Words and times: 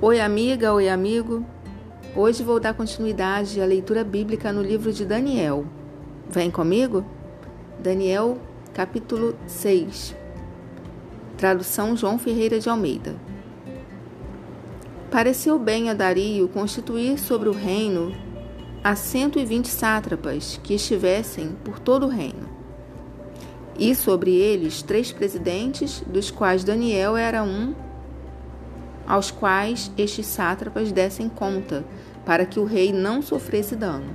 Oi, 0.00 0.20
amiga, 0.20 0.72
oi, 0.72 0.88
amigo. 0.88 1.44
Hoje 2.14 2.44
vou 2.44 2.60
dar 2.60 2.72
continuidade 2.72 3.60
à 3.60 3.66
leitura 3.66 4.04
bíblica 4.04 4.52
no 4.52 4.62
livro 4.62 4.92
de 4.92 5.04
Daniel. 5.04 5.66
Vem 6.30 6.52
comigo? 6.52 7.04
Daniel, 7.80 8.38
capítulo 8.72 9.36
6. 9.48 10.14
Tradução 11.36 11.96
João 11.96 12.16
Ferreira 12.16 12.60
de 12.60 12.68
Almeida. 12.68 13.16
Pareceu 15.10 15.58
bem 15.58 15.90
a 15.90 15.94
Dario 15.94 16.46
constituir 16.46 17.18
sobre 17.18 17.48
o 17.48 17.52
reino 17.52 18.14
a 18.84 18.94
120 18.94 19.66
sátrapas 19.66 20.60
que 20.62 20.74
estivessem 20.74 21.56
por 21.64 21.80
todo 21.80 22.06
o 22.06 22.08
reino. 22.08 22.48
E 23.76 23.96
sobre 23.96 24.32
eles 24.32 24.80
três 24.80 25.10
presidentes, 25.10 26.04
dos 26.06 26.30
quais 26.30 26.62
Daniel 26.62 27.16
era 27.16 27.42
um 27.42 27.74
aos 29.08 29.30
quais 29.30 29.90
estes 29.96 30.26
sátrapas 30.26 30.92
dessem 30.92 31.30
conta, 31.30 31.82
para 32.26 32.44
que 32.44 32.60
o 32.60 32.64
rei 32.64 32.92
não 32.92 33.22
sofresse 33.22 33.74
dano. 33.74 34.10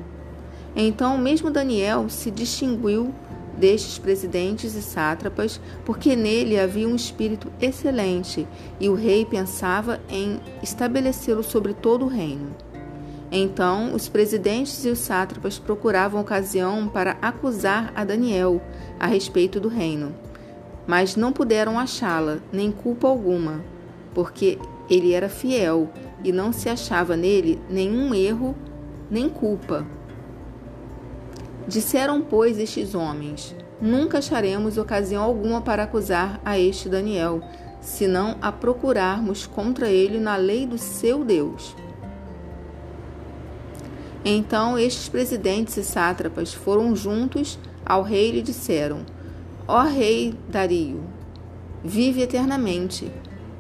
Então, 0.76 1.18
mesmo 1.18 1.50
Daniel 1.50 2.08
se 2.10 2.30
distinguiu 2.30 3.14
destes 3.58 3.98
presidentes 3.98 4.76
e 4.76 4.82
sátrapas, 4.82 5.60
porque 5.84 6.16
nele 6.16 6.60
havia 6.60 6.88
um 6.88 6.96
espírito 6.96 7.52
excelente, 7.60 8.48
e 8.80 8.88
o 8.88 8.94
rei 8.94 9.26
pensava 9.26 10.00
em 10.08 10.40
estabelecê-lo 10.62 11.44
sobre 11.44 11.74
todo 11.74 12.06
o 12.06 12.10
reino. 12.10 12.56
Então, 13.32 13.96
os 13.96 14.08
presidentes 14.08 14.86
e 14.86 14.90
os 14.90 15.00
sátrapas 15.00 15.58
procuravam 15.58 16.22
ocasião 16.22 16.88
para 16.88 17.18
acusar 17.20 17.92
a 17.96 18.04
Daniel 18.04 18.62
a 19.00 19.08
respeito 19.08 19.60
do 19.60 19.70
reino, 19.70 20.14
mas 20.86 21.16
não 21.16 21.32
puderam 21.32 21.80
achá-la, 21.80 22.38
nem 22.52 22.72
culpa 22.72 23.08
alguma, 23.08 23.62
porque 24.14 24.60
ele 24.90 25.14
era 25.14 25.30
fiel 25.30 25.90
e 26.24 26.32
não 26.32 26.52
se 26.52 26.70
achava 26.70 27.16
nele 27.16 27.62
nenhum 27.70 28.14
erro 28.14 28.56
nem 29.10 29.30
culpa. 29.30 29.86
Disseram, 31.68 32.22
pois, 32.22 32.60
estes 32.60 32.94
homens: 32.94 33.56
Nunca 33.82 34.20
acharemos 34.20 34.78
ocasião 34.78 35.24
alguma 35.24 35.62
para 35.62 35.84
acusar 35.84 36.40
a 36.44 36.58
este 36.58 36.90
Daniel, 36.90 37.42
senão 37.80 38.38
a 38.42 38.52
procurarmos 38.52 39.46
contra 39.46 39.90
ele 39.90 40.20
na 40.20 40.36
lei 40.36 40.66
do 40.66 40.78
seu 40.78 41.24
Deus. 41.24 41.76
Então 44.26 44.80
estes 44.80 45.10
presidentes 45.10 45.76
e 45.76 45.84
sátrapas 45.84 46.54
foram 46.54 46.96
juntos 46.96 47.60
ao 47.86 48.02
rei 48.02 48.30
e 48.30 48.32
lhe 48.34 48.42
disseram: 48.42 49.06
Ó 49.68 49.82
rei 49.82 50.34
Dario, 50.48 51.04
vive 51.84 52.22
eternamente. 52.22 53.12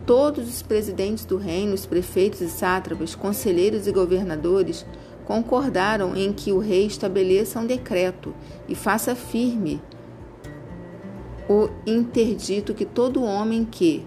Todos 0.05 0.49
os 0.49 0.61
presidentes 0.61 1.23
do 1.23 1.37
reino, 1.37 1.73
os 1.73 1.85
prefeitos 1.85 2.41
e 2.41 2.49
sátrapas, 2.49 3.15
conselheiros 3.15 3.87
e 3.87 3.91
governadores 3.91 4.85
concordaram 5.25 6.15
em 6.15 6.33
que 6.33 6.51
o 6.51 6.59
rei 6.59 6.85
estabeleça 6.85 7.59
um 7.59 7.65
decreto 7.65 8.33
e 8.67 8.75
faça 8.75 9.15
firme 9.15 9.81
o 11.47 11.69
interdito 11.85 12.73
que 12.73 12.85
todo 12.85 13.23
homem 13.23 13.65
que, 13.65 14.05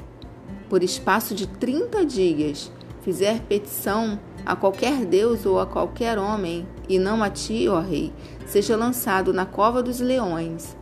por 0.68 0.82
espaço 0.82 1.34
de 1.34 1.46
30 1.46 2.04
dias, 2.04 2.70
fizer 3.02 3.40
petição 3.42 4.18
a 4.44 4.54
qualquer 4.54 5.04
deus 5.04 5.46
ou 5.46 5.58
a 5.58 5.66
qualquer 5.66 6.18
homem, 6.18 6.66
e 6.88 6.98
não 6.98 7.22
a 7.22 7.30
ti, 7.30 7.68
ó 7.68 7.80
rei, 7.80 8.12
seja 8.46 8.76
lançado 8.76 9.32
na 9.32 9.44
cova 9.44 9.82
dos 9.82 10.00
leões. 10.00 10.76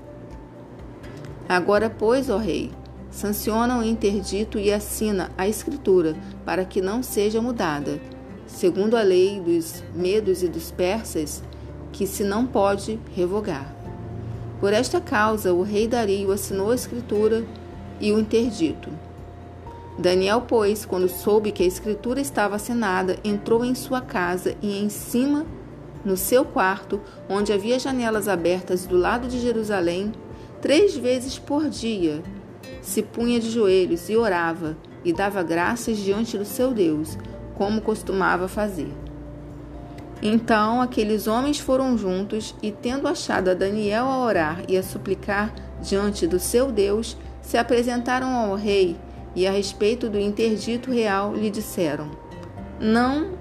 Agora, 1.49 1.91
pois, 1.91 2.31
ó 2.31 2.37
rei, 2.37 2.71
sanciona 3.15 3.79
o 3.79 3.85
interdito 3.85 4.59
e 4.59 4.73
assina 4.73 5.31
a 5.39 5.47
escritura 5.47 6.17
para 6.45 6.65
que 6.65 6.81
não 6.81 7.01
seja 7.01 7.41
mudada, 7.41 8.01
segundo 8.45 8.97
a 8.97 9.03
lei 9.03 9.41
dos 9.41 9.85
medos 9.95 10.43
e 10.43 10.49
dos 10.49 10.73
persas, 10.73 11.41
que 11.93 12.09
se 12.09 12.25
não 12.25 12.45
pode 12.45 12.99
revogar. 13.15 13.73
Por 14.59 14.73
esta 14.73 15.01
causa, 15.01 15.55
o 15.55 15.63
rei 15.63 15.87
Dario 15.87 16.33
assinou 16.33 16.73
a 16.73 16.75
escritura 16.75 17.47
e 18.01 18.11
o 18.11 18.19
interdito. 18.19 18.91
Daniel, 19.97 20.43
pois, 20.49 20.85
quando 20.85 21.09
soube 21.09 21.53
que 21.53 21.63
a 21.63 21.67
escritura 21.67 22.21
estava 22.21 22.57
assinada, 22.57 23.17
entrou 23.23 23.65
em 23.65 23.77
sua 23.77 24.01
casa 24.01 24.57
e 24.61 24.77
em 24.83 24.89
cima, 24.89 25.47
no 26.05 26.17
seu 26.17 26.45
quarto, 26.45 27.01
onde 27.29 27.53
havia 27.53 27.79
janelas 27.79 28.27
abertas 28.27 28.87
do 28.87 28.97
lado 28.97 29.29
de 29.29 29.39
Jerusalém, 29.39 30.11
três 30.61 30.97
vezes 30.97 31.39
por 31.39 31.69
dia, 31.69 32.21
se 32.83 33.03
punha 33.03 33.41
de 33.41 33.51
joelhos 33.51 34.09
e 34.09 34.17
orava 34.17 34.77
e 35.05 35.13
dava 35.13 35.43
graças 35.43 35.99
diante 35.99 36.39
do 36.39 36.45
seu 36.45 36.73
Deus, 36.73 37.19
como 37.55 37.81
costumava 37.81 38.49
fazer. 38.49 38.93
Então 40.23 40.81
aqueles 40.81 41.27
homens 41.27 41.59
foram 41.59 41.99
juntos 41.99 42.55
e, 42.63 42.73
tendo 42.73 43.07
achado 43.07 43.51
a 43.51 43.55
Daniel 43.55 44.07
a 44.07 44.25
orar 44.25 44.63
e 44.69 44.77
a 44.77 44.83
suplicar 44.83 45.55
diante 45.83 46.27
do 46.27 46.39
seu 46.39 46.73
Deus, 46.73 47.17
se 47.43 47.59
apresentaram 47.59 48.35
ao 48.35 48.55
rei 48.55 48.97
e, 49.37 49.47
a 49.47 49.51
respeito 49.51 50.09
do 50.09 50.19
interdito 50.19 50.91
real, 50.91 51.35
lhe 51.35 51.51
disseram: 51.51 52.11
Não 52.81 53.33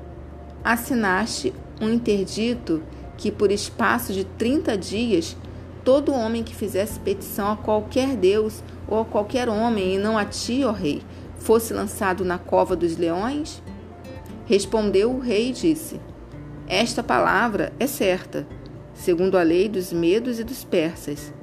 assinaste 0.64 1.54
um 1.80 1.90
interdito 1.90 2.84
que, 3.18 3.32
por 3.32 3.52
espaço 3.52 4.12
de 4.12 4.26
trinta 4.26 4.78
dias, 4.78 5.38
todo 5.84 6.14
homem 6.14 6.44
que 6.44 6.56
fizesse 6.56 7.00
petição 7.00 7.52
a 7.52 7.58
qualquer 7.58 8.16
Deus 8.16 8.64
ou 8.88 9.02
a 9.02 9.06
qualquer 9.06 9.50
homem, 9.50 9.96
e 9.96 9.98
não 9.98 10.18
a 10.18 10.26
ti, 10.26 10.64
ó 10.64 10.72
rei, 10.72 11.02
fosse 11.38 11.74
lançado 11.74 12.24
na 12.24 12.38
cova 12.38 12.76
dos 12.76 12.98
leões? 12.98 13.62
Respondeu 14.46 15.12
o 15.12 15.20
rei 15.20 15.50
e 15.50 15.54
disse: 15.54 16.00
Esta 16.68 17.04
palavra 17.04 17.74
é 17.80 17.88
certa, 17.88 18.48
segundo 18.94 19.38
a 19.38 19.44
lei 19.44 19.68
dos 19.68 19.92
medos 19.92 20.40
e 20.40 20.44
dos 20.44 20.64
persas, 20.64 21.34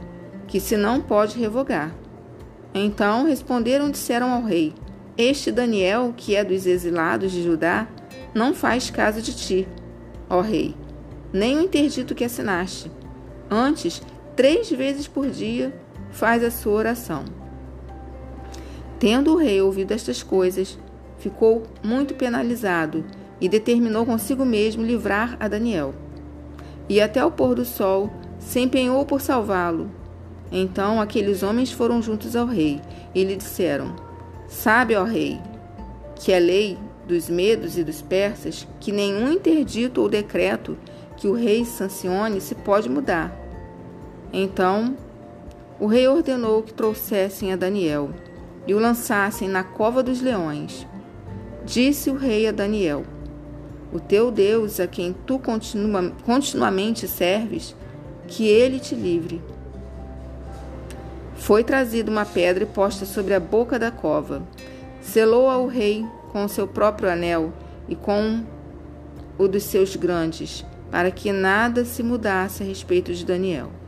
que 0.47 0.61
se 0.61 0.77
não 0.77 1.01
pode 1.01 1.39
revogar. 1.39 1.95
Então 2.75 3.27
responderam 3.27 3.89
e 3.89 3.93
disseram 3.93 4.31
ao 4.33 4.43
rei: 4.43 4.75
Este 5.17 5.51
Daniel, 5.51 6.15
que 6.17 6.35
é 6.35 6.45
dos 6.45 6.67
exilados 6.67 7.33
de 7.33 7.43
Judá, 7.43 7.89
não 8.35 8.55
faz 8.55 8.91
caso 8.91 9.21
de 9.21 9.35
ti, 9.35 9.69
ó 10.29 10.41
rei, 10.41 10.75
nem 11.33 11.57
o 11.57 11.63
interdito 11.63 12.15
que 12.15 12.25
assinaste. 12.25 12.91
Antes 13.51 14.01
três 14.37 14.71
vezes 14.71 15.07
por 15.07 15.29
dia 15.29 15.75
faz 16.11 16.43
a 16.43 16.51
sua 16.51 16.75
oração. 16.75 17.25
Tendo 18.99 19.33
o 19.33 19.37
rei 19.37 19.61
ouvido 19.61 19.93
estas 19.93 20.23
coisas, 20.23 20.79
ficou 21.19 21.63
muito 21.83 22.15
penalizado 22.15 23.05
e 23.41 23.49
determinou 23.49 24.05
consigo 24.05 24.45
mesmo 24.45 24.83
livrar 24.83 25.37
a 25.41 25.49
Daniel. 25.49 25.95
E 26.89 27.01
até 27.01 27.25
o 27.25 27.31
pôr 27.31 27.55
do 27.55 27.65
sol 27.65 28.11
se 28.39 28.61
empenhou 28.61 29.05
por 29.07 29.21
salvá-lo. 29.21 29.91
Então 30.53 31.01
aqueles 31.01 31.43
homens 31.43 31.71
foram 31.71 32.03
juntos 32.03 32.37
ao 32.37 32.47
rei 32.47 32.81
e 33.15 33.25
lhe 33.25 33.37
disseram: 33.37 33.95
Sabe, 34.49 34.97
ó 34.97 35.05
rei, 35.05 35.41
que 36.17 36.33
a 36.35 36.39
lei 36.39 36.77
dos 37.07 37.31
medos 37.31 37.79
e 37.79 37.85
dos 37.85 38.03
persas, 38.03 38.67
que 38.81 38.93
nenhum 38.93 39.33
interdito 39.33 40.03
ou 40.03 40.09
decreto 40.09 40.77
que 41.17 41.29
o 41.29 41.33
rei 41.33 41.65
sancione 41.65 42.41
se 42.41 42.55
pode 42.55 42.89
mudar 42.89 43.40
então 44.33 44.97
o 45.79 45.87
rei 45.87 46.07
ordenou 46.07 46.63
que 46.63 46.75
trouxessem 46.75 47.53
a 47.53 47.57
Daniel 47.57 48.11
e 48.67 48.75
o 48.75 48.79
lançassem 48.79 49.49
na 49.49 49.65
cova 49.65 50.03
dos 50.03 50.21
leões. 50.21 50.87
Disse 51.65 52.11
o 52.11 52.17
rei 52.17 52.47
a 52.47 52.53
Daniel: 52.53 53.05
O 53.93 53.99
teu 53.99 54.31
Deus, 54.31 54.79
a 54.79 54.87
quem 54.87 55.15
tu 55.27 55.39
continua, 55.39 56.13
continuamente 56.25 57.09
serves, 57.09 57.75
que 58.29 58.47
ele 58.47 58.79
te 58.79 58.95
livre. 58.95 59.43
Foi 61.35 61.65
trazida 61.65 62.11
uma 62.11 62.27
pedra 62.27 62.65
e 62.65 62.67
posta 62.67 63.07
sobre 63.07 63.33
a 63.33 63.41
boca 63.41 63.79
da 63.79 63.91
cova. 63.91 64.43
Selou-a 65.01 65.57
o 65.57 65.67
rei 65.67 66.05
com 66.31 66.45
o 66.45 66.49
seu 66.49 66.69
próprio 66.69 67.11
anel 67.11 67.53
e 67.89 67.97
com 67.97 68.45
o 69.39 69.49
dos 69.49 69.65
seus 69.65 69.97
grandes, 69.97 70.65
para 70.91 71.11
que 71.11 71.33
nada 71.33 71.85
se 71.87 72.03
mudasse 72.03 72.63
a 72.63 72.67
respeito 72.67 73.15
de 73.15 73.25
Daniel. 73.25 73.80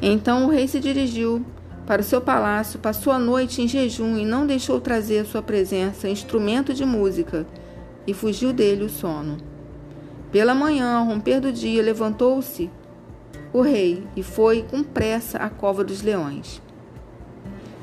Então 0.00 0.46
o 0.46 0.50
rei 0.50 0.68
se 0.68 0.78
dirigiu 0.78 1.44
para 1.86 2.02
o 2.02 2.04
seu 2.04 2.20
palácio, 2.20 2.80
passou 2.80 3.12
a 3.12 3.18
noite 3.18 3.62
em 3.62 3.68
jejum 3.68 4.18
e 4.18 4.24
não 4.24 4.46
deixou 4.46 4.80
trazer 4.80 5.20
à 5.20 5.24
sua 5.24 5.40
presença 5.40 6.08
instrumento 6.08 6.74
de 6.74 6.84
música, 6.84 7.46
e 8.06 8.14
fugiu 8.14 8.52
dele 8.52 8.84
o 8.84 8.88
sono. 8.88 9.36
Pela 10.30 10.54
manhã, 10.54 10.96
ao 10.96 11.06
romper 11.06 11.40
do 11.40 11.52
dia, 11.52 11.82
levantou-se 11.82 12.70
o 13.52 13.60
rei 13.62 14.06
e 14.14 14.22
foi 14.22 14.62
com 14.62 14.82
pressa 14.82 15.38
à 15.38 15.48
cova 15.48 15.82
dos 15.82 16.02
leões. 16.02 16.60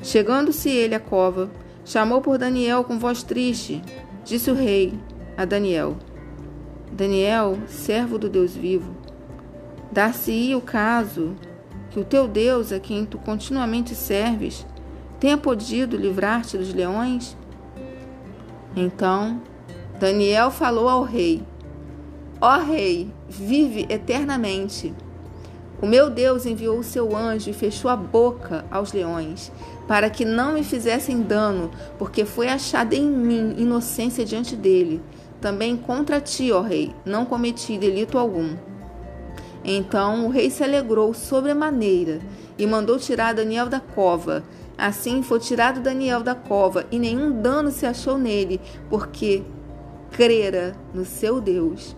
Chegando-se 0.02 0.70
ele 0.70 0.96
à 0.96 1.00
cova, 1.00 1.50
chamou 1.86 2.22
por 2.22 2.38
Daniel 2.38 2.84
com 2.84 3.00
voz 3.00 3.24
triste. 3.24 3.82
Disse 4.24 4.52
o 4.52 4.54
rei 4.54 4.94
a 5.36 5.46
Daniel: 5.46 5.98
Daniel, 6.92 7.58
servo 7.68 8.18
do 8.18 8.30
Deus 8.30 8.56
vivo, 8.56 8.96
dar-se-ia 9.92 10.58
o 10.58 10.62
caso 10.62 11.36
que 11.94 12.00
o 12.00 12.04
teu 12.04 12.28
Deus, 12.28 12.72
a 12.72 12.80
quem 12.80 13.06
tu 13.06 13.20
continuamente 13.20 13.94
serves, 13.94 14.66
tenha 15.20 15.38
podido 15.38 15.96
livrar-te 15.96 16.58
dos 16.58 16.74
leões? 16.74 17.38
Então 18.76 19.40
Daniel 20.00 20.50
falou 20.50 20.90
ao 20.90 21.04
rei: 21.04 21.44
Ó 22.42 22.58
rei, 22.58 23.14
vive 23.30 23.86
eternamente. 23.88 24.92
O 25.80 25.86
meu 25.86 26.10
Deus 26.10 26.46
enviou 26.48 26.80
o 26.80 26.84
seu 26.84 27.16
anjo 27.16 27.50
e 27.50 27.54
fechou 27.54 27.92
a 27.92 27.96
boca 27.96 28.66
aos 28.72 28.92
leões, 28.92 29.52
para 29.88 30.10
que 30.10 30.26
não 30.26 30.54
me 30.54 30.64
fizessem 30.64 31.22
dano, 31.22 31.70
porque 32.00 32.26
foi 32.26 32.48
achada 32.48 32.96
em 32.96 33.06
mim 33.06 33.54
inocência 33.58 34.26
diante 34.26 34.56
dele. 34.56 35.00
Também 35.40 35.78
contra 35.78 36.22
ti, 36.22 36.52
ó 36.52 36.62
rei, 36.62 36.96
não 37.06 37.26
cometi 37.26 37.78
delito 37.78 38.18
algum. 38.18 38.56
Então 39.64 40.26
o 40.26 40.30
rei 40.30 40.50
se 40.50 40.64
alegrou 40.64 41.14
sobremaneira 41.14 42.20
e 42.58 42.68
mandou 42.68 42.98
tirar 42.98 43.34
Daniel 43.34 43.70
da 43.70 43.80
cova. 43.80 44.44
Assim 44.78 45.22
foi 45.24 45.40
tirado 45.40 45.80
Daniel 45.80 46.22
da 46.22 46.36
cova, 46.36 46.86
e 46.92 46.98
nenhum 46.98 47.32
dano 47.42 47.72
se 47.72 47.86
achou 47.86 48.18
nele, 48.18 48.60
porque 48.90 49.44
crera 50.12 50.76
no 50.94 51.06
seu 51.06 51.40
Deus 51.40 51.96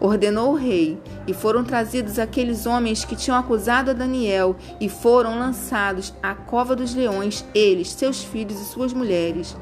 ordenou 0.00 0.52
o 0.52 0.56
rei, 0.56 0.98
e 1.26 1.34
foram 1.34 1.62
trazidos 1.62 2.18
aqueles 2.18 2.64
homens 2.64 3.04
que 3.04 3.14
tinham 3.14 3.38
acusado 3.38 3.90
a 3.90 3.94
Daniel, 3.94 4.56
e 4.80 4.88
foram 4.88 5.38
lançados 5.38 6.14
à 6.22 6.34
cova 6.34 6.74
dos 6.74 6.94
leões, 6.94 7.44
eles, 7.54 7.90
seus 7.92 8.24
filhos 8.24 8.60
e 8.60 8.64
suas 8.64 8.94
mulheres. 8.94 9.56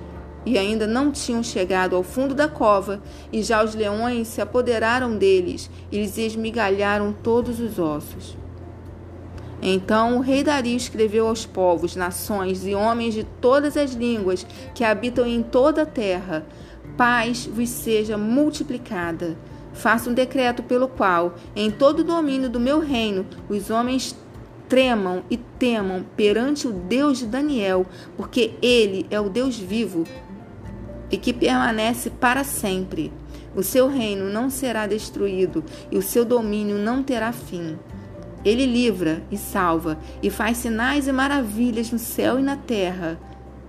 E 0.48 0.56
ainda 0.56 0.86
não 0.86 1.12
tinham 1.12 1.42
chegado 1.42 1.94
ao 1.94 2.02
fundo 2.02 2.34
da 2.34 2.48
cova, 2.48 3.02
e 3.30 3.42
já 3.42 3.62
os 3.62 3.74
leões 3.74 4.28
se 4.28 4.40
apoderaram 4.40 5.14
deles 5.14 5.70
e 5.92 5.98
lhes 5.98 6.16
esmigalharam 6.16 7.12
todos 7.12 7.60
os 7.60 7.78
ossos. 7.78 8.34
Então 9.60 10.16
o 10.16 10.20
rei 10.20 10.42
Dario 10.42 10.74
escreveu 10.74 11.28
aos 11.28 11.44
povos, 11.44 11.94
nações 11.94 12.66
e 12.66 12.74
homens 12.74 13.12
de 13.12 13.24
todas 13.24 13.76
as 13.76 13.92
línguas 13.92 14.46
que 14.74 14.82
habitam 14.82 15.26
em 15.26 15.42
toda 15.42 15.82
a 15.82 15.86
terra: 15.86 16.46
Paz 16.96 17.44
vos 17.44 17.68
seja 17.68 18.16
multiplicada. 18.16 19.36
Faça 19.74 20.08
um 20.08 20.14
decreto 20.14 20.62
pelo 20.62 20.88
qual, 20.88 21.34
em 21.54 21.70
todo 21.70 21.98
o 21.98 22.04
domínio 22.04 22.48
do 22.48 22.58
meu 22.58 22.80
reino, 22.80 23.26
os 23.50 23.68
homens 23.68 24.16
tremam 24.66 25.22
e 25.30 25.36
temam 25.36 26.04
perante 26.16 26.66
o 26.66 26.72
Deus 26.72 27.18
de 27.18 27.26
Daniel, 27.26 27.84
porque 28.16 28.54
ele 28.62 29.06
é 29.10 29.20
o 29.20 29.28
Deus 29.28 29.58
vivo 29.58 30.04
e 31.10 31.16
que 31.16 31.32
permanece 31.32 32.10
para 32.10 32.44
sempre. 32.44 33.12
O 33.54 33.62
seu 33.62 33.88
reino 33.88 34.30
não 34.30 34.50
será 34.50 34.86
destruído 34.86 35.64
e 35.90 35.96
o 35.96 36.02
seu 36.02 36.24
domínio 36.24 36.78
não 36.78 37.02
terá 37.02 37.32
fim. 37.32 37.78
Ele 38.44 38.64
livra 38.64 39.22
e 39.30 39.36
salva 39.36 39.98
e 40.22 40.30
faz 40.30 40.58
sinais 40.58 41.08
e 41.08 41.12
maravilhas 41.12 41.90
no 41.90 41.98
céu 41.98 42.38
e 42.38 42.42
na 42.42 42.56
terra. 42.56 43.18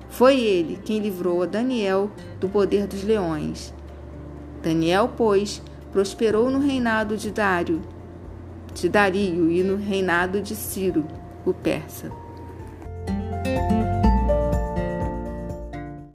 Foi 0.10 0.40
ele 0.40 0.80
quem 0.84 1.00
livrou 1.00 1.44
a 1.44 1.46
Daniel 1.46 2.12
do 2.40 2.48
poder 2.48 2.88
dos 2.88 3.04
leões. 3.04 3.74
Daniel, 4.62 5.12
pois, 5.16 5.62
prosperou 5.92 6.50
no 6.50 6.60
reinado 6.60 7.18
de 7.18 7.32
Dário, 7.32 7.82
de 8.74 8.90
Dario 8.90 9.50
e 9.50 9.64
no 9.64 9.76
reinado 9.76 10.42
de 10.42 10.56
Ciro, 10.56 11.06
o 11.46 11.54
persa. 11.54 12.12